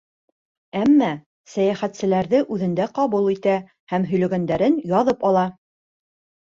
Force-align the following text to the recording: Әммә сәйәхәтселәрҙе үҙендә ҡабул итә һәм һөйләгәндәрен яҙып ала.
Әммә 0.83 1.09
сәйәхәтселәрҙе 1.57 2.41
үҙендә 2.57 2.89
ҡабул 2.99 3.31
итә 3.37 3.61
һәм 3.95 4.11
һөйләгәндәрен 4.15 4.83
яҙып 4.99 5.33
ала. 5.33 5.51